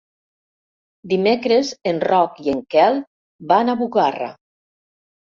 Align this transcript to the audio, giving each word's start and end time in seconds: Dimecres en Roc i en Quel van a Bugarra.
Dimecres 1.09 1.73
en 1.91 1.99
Roc 2.09 2.39
i 2.45 2.49
en 2.53 2.63
Quel 2.75 2.97
van 3.53 3.69
a 3.69 3.77
Bugarra. 3.83 4.31